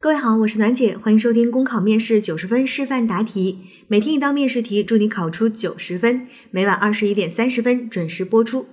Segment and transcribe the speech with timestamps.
[0.00, 6.26] 各位好，我是暖姐，欢迎收听公考面试九十分示范答题，每天一道面试题，祝你考出九十分。
[6.50, 8.66] 每晚二十一点三十分准时播出。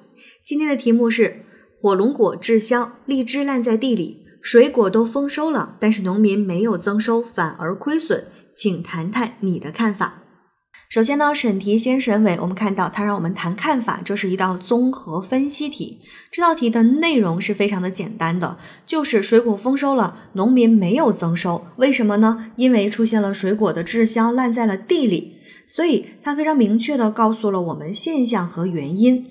[0.43, 10.20] 今天的题目是：火龙果滞销，荔枝烂在地里，水果都丰收了，但是农民没有增收，反而亏损，请谈谈你的看法。
[10.91, 15.99] 首先呢，审题先审尾，我们看到它让我们谈看法，这是一道综合分析题。
[16.29, 22.51] 这道题的内容是非常的简单的，就是水果丰收了，农民没有增收，为什么呢？
[22.57, 29.25] 因为出现了水果的滞销，烂在了地里，所以它非常明确的告诉了我们现象和原因。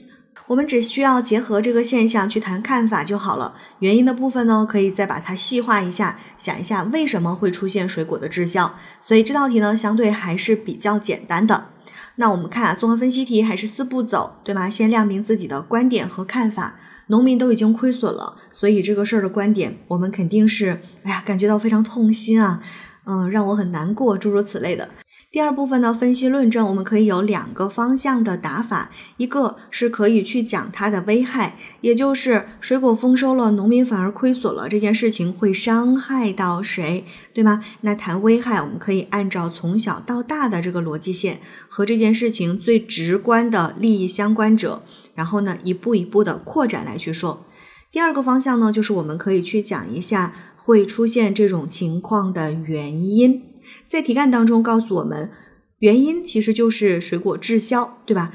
[0.50, 3.54] 我们只需要结合这个现象去谈看法就好了。
[3.78, 8.74] 原因的部分呢，可以再把它细化一下，想一下为什么会出现水果的滞销。
[9.00, 11.68] 所以这道题呢，相对还是比较简单的。
[12.16, 14.68] 那我们看啊，综合分析题还是四步走，对吗？
[14.68, 16.74] 先亮明自己的观点和看法。
[17.06, 22.60] 农民都已经亏损了，所以这个事儿的观点，我们肯定是，哎呀，感觉到非常痛心啊，
[23.04, 24.88] 嗯，让我很难过，诸如此类的。
[25.32, 37.64] 第二部分呢，分析论证，我们可以有两个方向的打法，一个是可以去讲它的危害，也就是水果丰收了，农民反而亏损了，这件事情会伤害到谁，对吗？
[37.82, 44.82] 那谈危害，我们可以按照从小到大的这个逻辑线和这件事情最直观的利益相关者，
[45.14, 47.46] 然后呢，一步一步的扩展来去说。
[47.92, 53.44] 第二个方向呢，就是我们可以去讲一下会出现这种情况的原因。
[53.86, 55.30] 在题干当中告诉我们，
[55.78, 58.32] 原因其实就是水果滞销，对吧？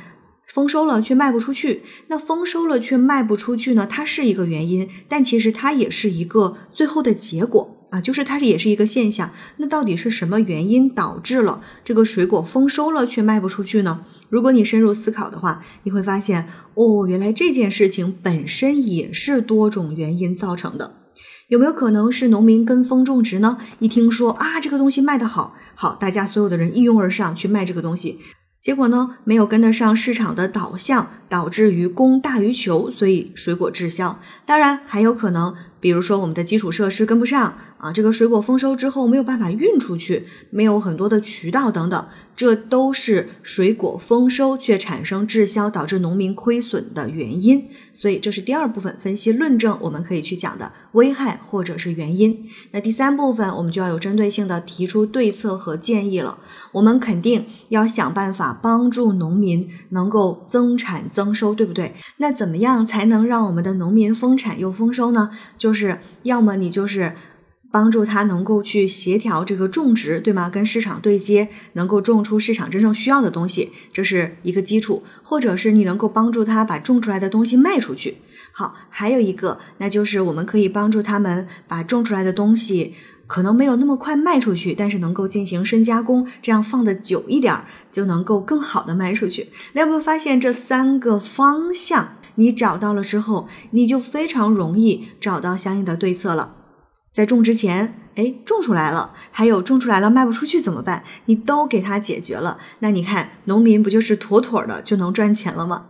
[0.47, 3.85] 丰收了却卖不出去，那丰收了却卖不出去呢？
[3.85, 9.31] 它是一个原因，但其实它也是一个最后的结果啊，就是它也是一个现象。
[9.57, 14.05] 那到底是什么原因导致了这个水果丰收了却卖不出去呢？
[14.29, 21.04] 如果你深入思考的话，你会发现，哦，原来这件事情本身也是多种原因造成的。
[21.47, 23.59] 有没有可能是农民跟风种植呢？
[23.77, 28.19] 一听说啊，这个东西卖得好，好，大家所有的人一拥而上去卖这个东西，
[28.59, 34.19] 结果呢，没有跟得上市场的导向，导致于供大于求，所以水果滞销。
[34.45, 35.53] 当然还有可能。
[35.85, 47.69] 比如说我们的基础设施跟不上啊，这个水果丰收之后没有办法运出去，没有很多的渠道等等，这都是水果丰收却产生滞销，导致农民亏损的原因。
[47.93, 52.49] 所以这是第二部分分析论证，我们可以去讲的危害或者是原因。
[52.71, 56.39] 那第三部分我们就要有针对性的提出对策和建议了。
[56.71, 61.93] 我们肯定要想办法帮助农民能够增产增收，对不对？
[62.17, 65.29] 那怎么样才能让我们的农民丰产又丰收呢？
[65.59, 67.15] 就就是要么你就是
[67.69, 70.49] 帮助他能够去协调这个种植，对吗？
[70.49, 78.19] 跟市场对接，能够种出市场真正需要的东西，这是一个基础；或者是你能够帮助他把种出来的东西卖出去。
[78.53, 82.93] 好，还有一个，那就是我们可以帮助他们把种出来的东西
[83.27, 87.53] 可能没有那么快卖出去，但是能够进行深加工，这样放的久一点，
[87.91, 89.49] 就能够更好的卖出去。
[89.73, 92.15] 那有没有发现这三个方向？
[92.35, 96.55] 你找到了之后，你就非常容易找到相应的对策了。
[97.11, 101.03] 在种之前，哎，种出来了，还有种出来了卖不出去怎么办？
[101.25, 105.85] 你都给它解决了，那你看，农民不就是妥妥的就能赚钱了吗？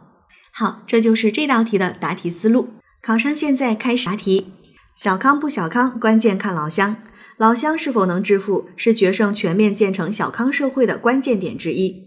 [0.51, 2.69] 好，这就是这道题的答题思路。
[3.01, 4.53] 考生现在开始答题。
[4.95, 6.95] 小康不小康，关键看老乡。
[7.37, 12.05] 老乡是否能致富，是决胜全面建成小康社会的关键点之一。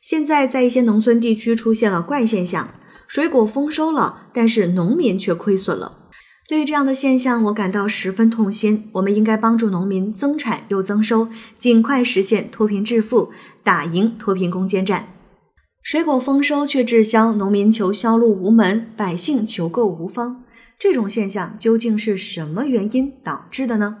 [0.00, 2.68] 现在在一些农村地区出现了怪现象。
[3.08, 5.98] 水果丰收了，但是农民却亏损了。
[6.46, 8.88] 对于这样的现象，我感到十分痛心。
[8.92, 13.30] 我们应该帮助农民增产又增收，尽快实现脱贫致富，
[13.62, 15.08] 打赢脱贫攻坚战。
[15.82, 20.44] 水果丰收却滞销，农民求销路无门，百姓求购无方。
[20.78, 23.98] 这种现象究竟是什么原因导致的呢？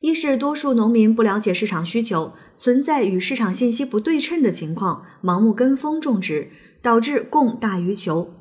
[0.00, 6.50] 一是多数农民不了解市场需求，存在与市场信息不对称的情况，盲目跟风种植。
[6.82, 8.32] 导致供大于求，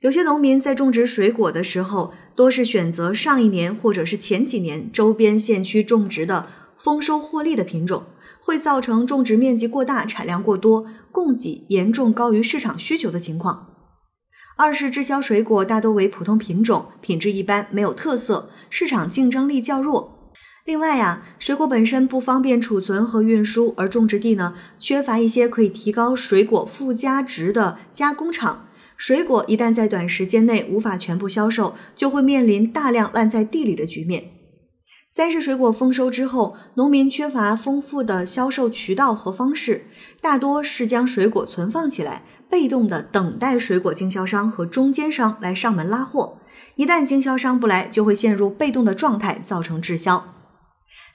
[0.00, 6.46] 有些农民在种植水果的时候，多是选择上一年或者是前几年周边县区种植的
[6.76, 8.04] 丰收获利的品种，
[8.40, 13.74] 会造成种植面积过大、产量过多、供给严重高于市场需求的情况。
[14.56, 20.17] 二是滞销水果大多为普通品种，品质一般，没有特色，市场竞争力较弱。
[20.68, 28.66] 另外呀，水果本身不方便储存和运输，而种植地呢缺乏一些可以提高水果附加值的加工厂。
[28.94, 34.24] 水果一旦在短时间内无法全部销售，就会面临大量烂在地里的局面。
[35.10, 39.86] 三是水果丰收之后，农民缺乏丰富的销售渠道和方式，
[40.20, 46.40] 大多是将水果存放起来，被动的等待水果经销商和中间商来上门拉货。
[46.74, 50.34] 一旦经销商不来，就会陷入被动的状态，造成滞销。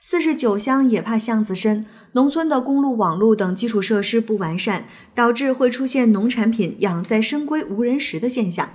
[0.06, 4.84] 四是酒香也怕巷子深，农村的公路、网络等基础设施不完善，
[5.14, 8.68] 导致会出现农产品养在深闺无人识的现象。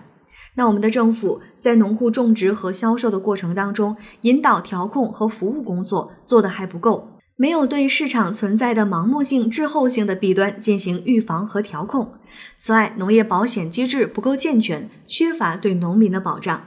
[0.55, 12.11] 那我们的政府在农户种植和销售的过程当中，引导调控和服务工作做得还不够，没有对市场存在的盲目性、滞后性的弊端进行预防和调控。
[12.57, 16.63] 此外，农业保险机制不够健全，缺乏对农民的保障。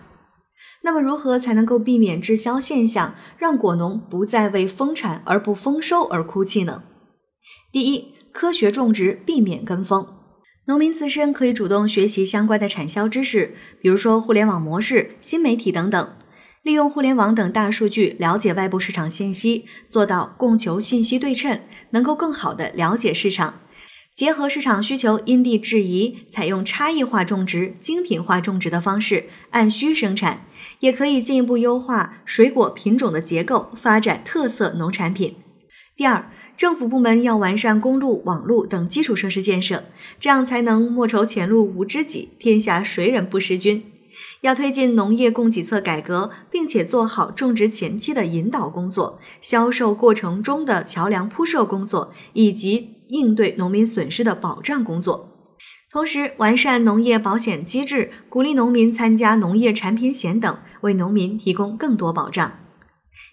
[0.84, 6.82] 那么，如何才能够避免滞销现象，让果农不再为丰产而不丰收而哭泣呢？
[7.70, 10.06] 第一，科学种植，避免跟风。
[10.66, 16.12] 农民自身可以主动学习相关的产销知识，比如说互联网模式、新媒体等等，
[16.62, 23.60] 利用互联网等大数据了解外部市场信息，做到供求信息对称，能够更好的了解市场。
[24.14, 30.44] 结合市场需求，因地制宜，采用差异化种植、精品化种植的方式，按需生产，
[30.80, 35.36] 也可以进一步优化水果品种的结构，发展特色农产品。
[35.96, 39.84] 第二，政府部门要完善公路、网络等基础设施建设，
[40.20, 43.82] 这样才能莫愁前路无知己，天下谁人不识君。
[44.42, 55.28] 要推进农业供给侧改革，并且做好种植前期的引导工作、销售过程中的桥梁铺设工作，以及应对农民损失的保障工作。
[55.90, 62.58] 同时，完善农业保险机制，鼓励农民参加农业产品险等，为农民提供更多保障。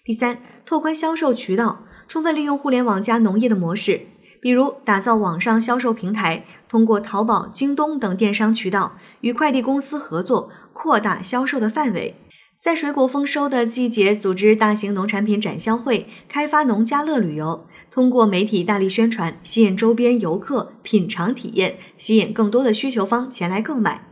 [0.04, 4.02] 第三，拓宽销售渠道，充分利用互联网加农业的模式，
[4.42, 10.50] 比如打造网上销售平台，通过淘宝、京东等电商渠道与快递公司合作。
[10.72, 12.16] 扩大销售的范围，
[12.58, 24.06] 在水果丰收的季节组织大型农产品展销会，开发农家乐旅游，通过媒体大力宣传，吸引周边游客品尝体验，吸引更多的需求方前来购买。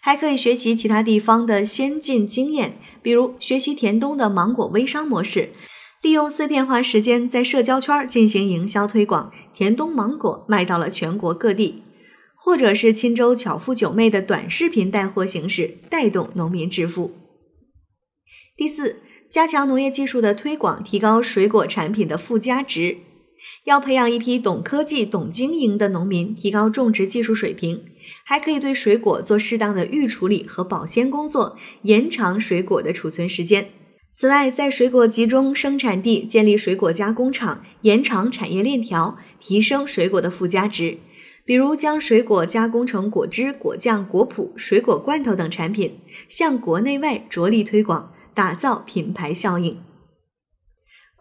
[0.00, 5.50] 还可以学习其他地方的先进经验，比如学习田东的芒果微商模式，
[6.02, 11.84] 利用碎片化时间在社交圈进行营销推广，田东芒果卖到了全国各地。
[12.34, 17.12] 或者是钦州巧妇九妹的短视频带货形式，带动农民致富。
[18.56, 18.96] 第四，
[19.30, 22.98] 加强农业技术的推广，提高水果产品的附加值。
[23.64, 27.84] 要培养一批懂科技、懂经营的农民，提高种植技术水平，
[28.24, 33.70] 还可以对水果做适当的预处理和保鲜工作，延长水果的储存时间。
[34.10, 40.98] 此外，在水果集中生产地建立水果加工厂，延长产业链条，提升水果的附加值。
[41.44, 45.98] 比如将水果加工成果汁、果酱、果脯、水果罐头等产品，
[46.28, 49.78] 向国内外着力推广，打造品牌效应。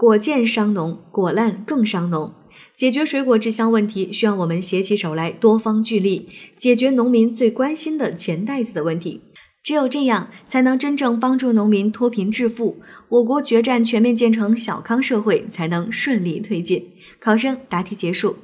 [0.02, 2.34] 果贱伤农，果烂更伤农。
[2.74, 6.28] 解决水果滞销问题，需要我们携起手来，多方聚力，
[6.58, 9.22] 解决农民最关心的钱袋子的问题。
[9.62, 12.78] 只有这样，才能真正帮助农民脱贫致富，
[13.10, 16.94] 我国决战全面建成小康社会才能顺利推进。
[17.20, 18.38] 考生答题结束。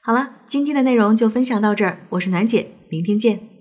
[0.00, 3.51] 好了，今天的内容就分享到这儿，我是暖姐，明天见。